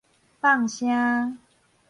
[0.39, 1.37] 放聲